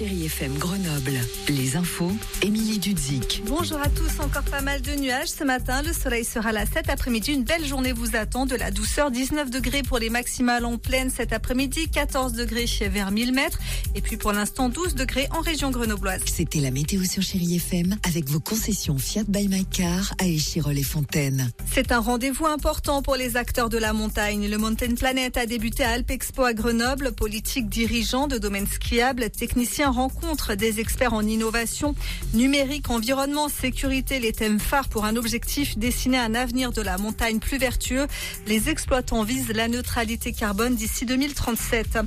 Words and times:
Chérie 0.00 0.24
FM 0.24 0.56
Grenoble, 0.56 1.20
les 1.50 1.76
infos, 1.76 2.10
Émilie 2.40 2.78
Dudzik. 2.78 3.42
Bonjour 3.44 3.78
à 3.82 3.90
tous, 3.90 4.18
encore 4.24 4.44
pas 4.44 4.62
mal 4.62 4.80
de 4.80 4.92
nuages 4.92 5.28
ce 5.28 5.44
matin. 5.44 5.82
Le 5.82 5.92
soleil 5.92 6.24
sera 6.24 6.52
là 6.52 6.64
cet 6.64 6.88
après-midi. 6.88 7.32
Une 7.32 7.44
belle 7.44 7.66
journée 7.66 7.92
vous 7.92 8.16
attend. 8.16 8.46
De 8.46 8.56
la 8.56 8.70
douceur, 8.70 9.10
19 9.10 9.50
degrés 9.50 9.82
pour 9.82 9.98
les 9.98 10.08
maximales 10.08 10.64
en 10.64 10.78
pleine 10.78 11.10
cet 11.10 11.34
après-midi, 11.34 11.90
14 11.90 12.32
degrés 12.32 12.64
vers 12.88 13.10
1000 13.10 13.34
mètres. 13.34 13.58
Et 13.94 14.00
puis 14.00 14.16
pour 14.16 14.32
l'instant, 14.32 14.70
12 14.70 14.94
degrés 14.94 15.28
en 15.32 15.42
région 15.42 15.70
grenobloise. 15.70 16.22
C'était 16.24 16.60
la 16.60 16.70
météo 16.70 17.04
sur 17.04 17.22
Chérie 17.22 17.56
FM 17.56 17.94
avec 18.02 18.26
vos 18.30 18.40
concessions 18.40 18.96
Fiat 18.96 19.24
by 19.28 19.48
My 19.48 19.66
Car 19.66 20.14
à 20.18 20.24
Échirol 20.24 20.78
et 20.78 20.82
Fontaine. 20.82 21.52
C'est 21.70 21.92
un 21.92 22.00
rendez-vous 22.00 22.46
important 22.46 23.02
pour 23.02 23.16
les 23.16 23.36
acteurs 23.36 23.68
de 23.68 23.76
la 23.76 23.92
montagne. 23.92 24.48
Le 24.48 24.56
Mountain 24.56 24.94
Planet 24.94 25.36
a 25.36 25.44
débuté 25.44 25.84
à 25.84 25.90
Alpexpo 25.90 26.42
à 26.44 26.54
Grenoble. 26.54 27.12
Politique, 27.12 27.68
dirigeants 27.68 28.28
de 28.28 28.38
domaines 28.38 28.66
skiables, 28.66 29.28
techniciens 29.28 29.89
rencontrent 29.90 30.54
des 30.54 30.80
experts 30.80 31.14
en 31.14 31.22
innovation 31.22 31.94
numérique, 32.34 32.90
environnement, 32.90 33.48
sécurité, 33.48 34.18
les 34.18 34.32
thèmes 34.32 34.60
phares 34.60 34.88
pour 34.88 35.04
un 35.04 35.16
objectif 35.16 35.78
destiné 35.78 36.18
à 36.18 36.24
un 36.24 36.34
avenir 36.34 36.72
de 36.72 36.82
la 36.82 36.98
montagne 36.98 37.38
plus 37.38 37.58
vertueux. 37.58 38.06
Les 38.46 38.68
exploitants 38.68 39.22
visent 39.22 39.52
la 39.52 39.68
neutralité 39.68 40.32
carbone 40.32 40.74
d'ici 40.74 41.06
2037. 41.06 41.98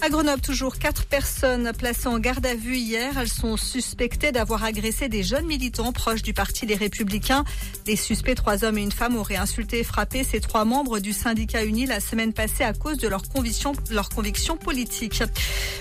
À 0.00 0.08
Grenoble, 0.08 0.40
toujours 0.40 0.78
quatre 0.78 1.06
personnes 1.06 1.72
placées 1.76 2.08
en 2.08 2.18
garde 2.18 2.46
à 2.46 2.54
vue 2.54 2.76
hier. 2.76 3.18
Elles 3.18 3.28
sont 3.28 3.56
suspectées 3.56 4.32
d'avoir 4.32 4.64
agressé 4.64 5.08
des 5.08 5.22
jeunes 5.22 5.46
militants 5.46 5.92
proches 5.92 6.22
du 6.22 6.32
parti 6.32 6.66
Les 6.66 6.76
Républicains. 6.76 7.44
Les 7.86 7.96
suspects, 7.96 8.34
trois 8.34 8.64
hommes 8.64 8.78
et 8.78 8.82
une 8.82 8.92
femme, 8.92 9.16
auraient 9.16 9.36
insulté 9.36 9.80
et 9.80 9.84
frappé 9.84 10.24
ces 10.24 10.40
trois 10.40 10.64
membres 10.64 10.98
du 10.98 11.12
syndicat 11.12 11.64
uni 11.64 11.86
la 11.86 12.00
semaine 12.00 12.32
passée 12.32 12.64
à 12.64 12.72
cause 12.72 12.98
de 12.98 13.08
leurs 13.08 13.28
convictions, 13.28 13.72
leurs 13.90 14.08
convictions 14.08 14.56
politiques. 14.56 15.22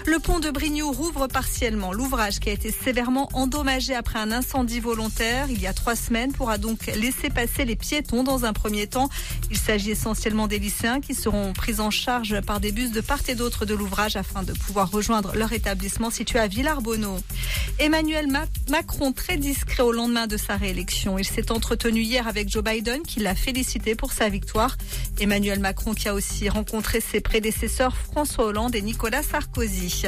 Le 0.05 0.19
pont 0.19 0.39
de 0.39 0.49
Brignoux 0.49 0.91
rouvre 0.91 1.27
partiellement. 1.51 1.91
L'ouvrage 1.91 2.39
qui 2.39 2.49
a 2.49 2.53
été 2.53 2.71
sévèrement 2.71 3.27
endommagé 3.33 3.93
après 3.93 4.19
un 4.19 4.31
incendie 4.31 4.79
volontaire 4.79 5.47
il 5.49 5.61
y 5.61 5.67
a 5.67 5.73
trois 5.73 5.97
semaines 5.97 6.31
pourra 6.31 6.57
donc 6.57 6.85
laisser 6.95 7.29
passer 7.29 7.65
les 7.65 7.75
piétons 7.75 8.23
dans 8.23 8.45
un 8.45 8.53
premier 8.53 8.87
temps. 8.87 9.09
Il 9.49 9.57
s'agit 9.57 9.91
essentiellement 9.91 10.47
des 10.47 10.59
lycéens 10.59 11.01
qui 11.01 11.13
seront 11.13 11.51
pris 11.51 11.81
en 11.81 11.89
charge 11.91 12.39
par 12.41 12.61
des 12.61 12.71
bus 12.71 12.91
de 12.91 13.01
part 13.01 13.19
et 13.27 13.35
d'autre 13.35 13.65
de 13.65 13.73
l'ouvrage 13.73 14.15
afin 14.15 14.43
de 14.43 14.53
pouvoir 14.53 14.91
rejoindre 14.91 15.35
leur 15.35 15.51
établissement 15.51 16.09
situé 16.09 16.39
à 16.39 16.47
Villarbonneau. 16.47 17.17
Emmanuel 17.79 18.27
Ma- 18.27 18.45
Macron, 18.69 19.11
très 19.11 19.35
discret 19.35 19.83
au 19.83 19.91
lendemain 19.91 20.27
de 20.27 20.37
sa 20.37 20.55
réélection. 20.55 21.19
Il 21.19 21.25
s'est 21.25 21.51
entretenu 21.51 22.01
hier 22.01 22.29
avec 22.29 22.47
Joe 22.47 22.63
Biden 22.63 23.01
qui 23.01 23.19
l'a 23.19 23.35
félicité 23.35 23.93
pour 23.95 24.13
sa 24.13 24.29
victoire. 24.29 24.77
Emmanuel 25.19 25.59
Macron 25.59 25.93
qui 25.93 26.07
a 26.07 26.13
aussi 26.13 26.47
rencontré 26.47 27.01
ses 27.01 27.19
prédécesseurs 27.19 27.97
François 27.97 28.45
Hollande 28.45 28.73
et 28.73 28.81
Nicolas 28.81 29.21
Sarkozy. 29.21 30.03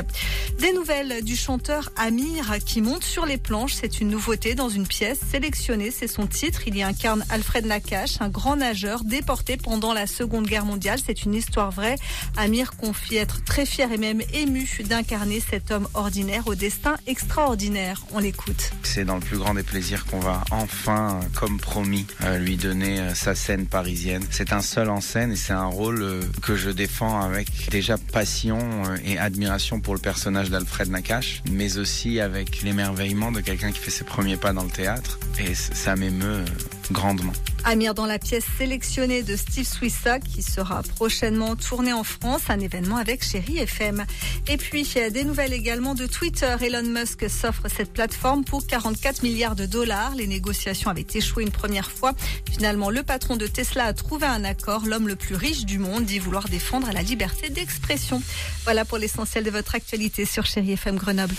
Des 0.59 0.71
nouvelles 0.71 1.22
du 1.23 1.35
chanteur 1.35 1.91
Amir 1.97 2.57
qui 2.65 2.81
monte 2.81 3.03
sur 3.03 3.25
les 3.25 3.37
planches. 3.37 3.73
C'est 3.73 4.01
une 4.01 4.09
nouveauté 4.09 4.55
dans 4.55 4.69
une 4.69 4.87
pièce 4.87 5.19
sélectionnée. 5.31 5.91
C'est 5.91 6.07
son 6.07 6.27
titre. 6.27 6.67
Il 6.67 6.75
y 6.75 6.83
incarne 6.83 7.23
Alfred 7.29 7.65
Nakache, 7.65 8.21
un 8.21 8.29
grand 8.29 8.57
nageur 8.57 9.03
déporté 9.03 9.57
pendant 9.57 9.93
la 9.93 10.07
Seconde 10.07 10.47
Guerre 10.47 10.65
mondiale. 10.65 10.99
C'est 11.03 11.23
une 11.23 11.33
histoire 11.33 11.71
vraie. 11.71 11.95
Amir 12.37 12.75
confie 12.77 13.17
être 13.17 13.43
très 13.43 13.65
fier 13.65 13.91
et 13.91 13.97
même 13.97 14.21
ému 14.33 14.69
d'incarner 14.85 15.39
cet 15.39 15.71
homme 15.71 15.87
ordinaire 15.93 16.47
au 16.47 16.55
destin 16.55 16.95
extraordinaire. 17.07 18.03
On 18.13 18.19
l'écoute. 18.19 18.71
C'est 18.83 19.05
dans 19.05 19.15
le 19.15 19.21
plus 19.21 19.37
grand 19.37 19.53
des 19.53 19.63
plaisirs 19.63 20.05
qu'on 20.05 20.19
va 20.19 20.43
enfin, 20.51 21.19
comme 21.35 21.59
promis, 21.59 22.05
euh, 22.23 22.37
lui 22.37 22.57
donner 22.57 22.99
euh, 22.99 23.13
sa 23.13 23.35
scène 23.35 23.65
parisienne. 23.65 24.23
C'est 24.29 24.53
un 24.53 24.61
seul 24.61 24.89
en 24.89 25.01
scène 25.01 25.31
et 25.31 25.35
c'est 25.35 25.53
un 25.53 25.65
rôle 25.65 26.01
euh, 26.01 26.21
que 26.41 26.55
je 26.55 26.69
défends 26.69 27.21
avec 27.21 27.47
déjà 27.69 27.97
passion 27.97 28.59
et 29.05 29.17
admiration 29.17 29.79
pour 29.79 29.93
le 29.93 29.99
personnage 29.99 30.49
d'Alfred 30.49 30.89
Nakache, 30.89 31.12
mais 31.51 31.77
aussi 31.77 32.19
avec 32.19 32.61
l'émerveillement 32.61 33.31
de 33.31 33.41
quelqu'un 33.41 33.71
qui 33.71 33.79
fait 33.79 33.91
ses 33.91 34.03
premiers 34.03 34.37
pas 34.37 34.53
dans 34.53 34.63
le 34.63 34.69
théâtre. 34.69 35.19
Et 35.39 35.53
ça 35.55 35.95
m'émeut 35.95 36.25
euh, 36.25 36.45
grandement. 36.91 37.33
Amir 37.65 37.93
dans 37.93 38.05
la 38.05 38.19
pièce 38.19 38.43
sélectionnée 38.57 39.23
de 39.23 39.35
Steve 39.37 39.65
Swissa 39.65 40.19
qui 40.19 40.41
sera 40.41 40.83
prochainement 40.83 41.55
tournée 41.55 41.93
en 41.93 42.03
France, 42.03 42.41
un 42.49 42.59
événement 42.59 42.97
avec 42.97 43.23
Chéri 43.23 43.57
FM. 43.57 44.05
Et 44.47 44.57
puis 44.57 44.81
il 44.81 45.01
y 45.01 45.01
a 45.01 45.09
des 45.09 45.23
nouvelles 45.23 45.53
également 45.53 45.95
de 45.95 46.05
Twitter. 46.05 46.55
Elon 46.61 46.83
Musk 46.83 47.29
s'offre 47.29 47.63
cette 47.73 47.93
plateforme 47.93 48.43
pour 48.43 48.67
44 48.67 49.23
milliards 49.23 49.55
de 49.55 49.65
dollars. 49.65 50.13
Les 50.15 50.27
négociations 50.27 50.89
avaient 50.89 51.07
échoué 51.13 51.43
une 51.43 51.51
première 51.51 51.89
fois. 51.89 52.13
Finalement, 52.51 52.89
le 52.89 53.03
patron 53.03 53.37
de 53.37 53.47
Tesla 53.47 53.85
a 53.85 53.93
trouvé 53.93 54.25
un 54.25 54.43
accord. 54.43 54.85
L'homme 54.85 55.07
le 55.07 55.15
plus 55.15 55.35
riche 55.35 55.65
du 55.65 55.79
monde 55.79 56.03
dit 56.03 56.19
vouloir 56.19 56.49
défendre 56.49 56.89
la 56.91 57.01
liberté 57.01 57.49
d'expression. 57.49 58.21
Voilà 58.65 58.83
pour 58.83 58.97
l'essentiel 58.97 59.43
de 59.43 59.51
votre 59.51 59.75
actualité 59.75 60.25
sur 60.25 60.45
Chéri 60.45 60.73
FM 60.73 60.97
Grenoble. 60.97 61.35